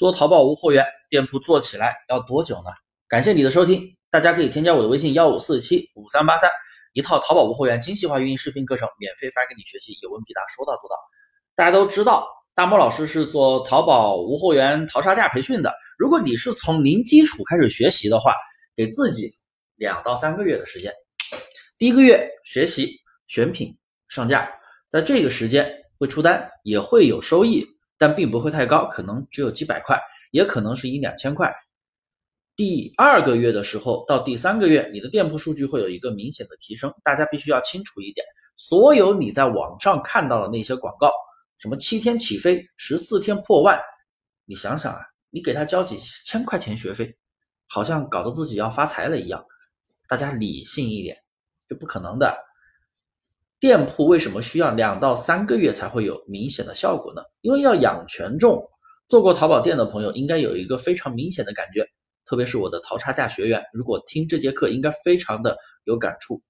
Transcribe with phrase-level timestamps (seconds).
[0.00, 2.70] 做淘宝无货源店铺做起来要多久呢？
[3.06, 6.50] 感谢你的收听，大家可以添加我的微信幺五四七五三八三，
[6.94, 10.96] 一套淘宝无货源精细化运营视频课程免费发给你学习，有问必答，说到做到。
[11.54, 15.70] 大家都知道，大漠老师是做淘宝无货源淘差价培训的。
[15.98, 18.34] 如果你是从零基础开始学习的话，
[18.74, 19.30] 给自己
[19.76, 20.90] 两到三个月的时间。
[21.76, 22.90] 第一个月学习
[23.26, 23.76] 选品
[24.08, 24.50] 上架，
[24.88, 27.66] 在这个时间会出单，也会有收益。
[28.00, 31.54] 但并不会太高，可能只有几百块，也可能是一两千块。
[32.56, 36.90] 第二个月的时候到第三个月，你的店铺数据会有一个明显的提升。
[37.04, 41.12] 大家必须要清楚一点，所有你在网上看到的那些广告，
[41.58, 43.78] 什么七天起飞、十四天破万，
[44.46, 47.14] 你想想啊，你给他交几千块钱学费，
[47.68, 49.44] 好像搞得自己要发财了一样。
[50.08, 51.18] 大家理性一点，
[51.68, 52.34] 这不可能的。
[53.60, 57.22] 店铺为什么需要两到三个月才会有明显的效果呢？
[57.42, 58.66] 因为要养权重。
[59.06, 61.84] 做过淘宝店的朋友应该有一个非常明显的感觉，
[62.24, 66.40] 特别是我的淘差价学员，如果听这节课应该非常的有感触。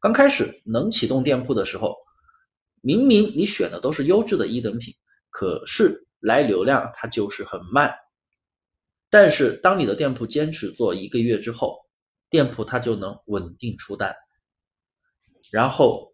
[0.00, 1.94] 刚开始能启动店铺的时候，
[2.80, 4.94] 明明你选的都是优质的一等品，
[5.30, 7.92] 可是来流量它就是很慢。
[9.10, 11.76] 但是当你的店铺坚持做一个月之后，
[12.30, 14.14] 店铺它就能稳定出单，
[15.52, 16.09] 然后。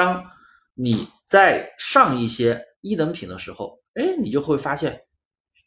[0.00, 0.24] 当
[0.72, 4.98] 你在上一些一等品的时候，哎，你就会发现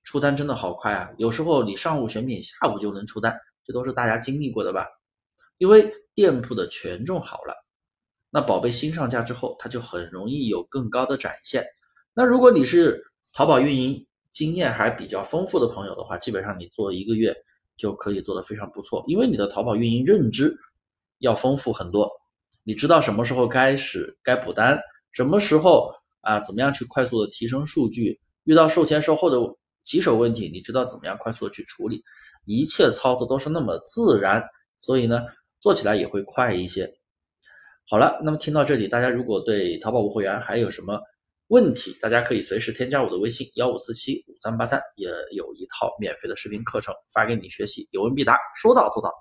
[0.04, 1.08] 出单真的好快啊！
[1.20, 4.88] 有时候你上午选品，下午就能出单，这都是大家经历过的吧？
[5.60, 7.54] 因为店铺的权重好了，
[8.32, 11.64] 那宝贝新上架之后，它就很容易有更高的展现。
[12.16, 17.32] 那如果你是淘宝运营经验还比较丰富的朋友的话，基本上你做一个月
[17.78, 20.52] 就可以做得非常不错，因为你的淘宝运营认知
[21.20, 22.12] 要丰富很多。
[22.66, 24.80] 你知道什么时候开始该补单，
[25.12, 28.18] 什么时候啊，怎么样去快速的提升数据？
[28.46, 29.38] 遇到售前售后的
[29.84, 32.02] 棘手问题，你知道怎么样快速的去处理？
[32.46, 34.42] 一切操作都是那么自然，
[34.80, 35.22] 所以呢，
[35.60, 36.90] 做起来也会快一些。
[37.90, 40.98] 好了，那么听到这里，大家如果对淘宝无货源还有什么
[41.48, 49.12] 问题，大家可以随时添加我的微信幺五四七五三八三，也有一套免费的视频课程发给你学习，有问必答，说到做到。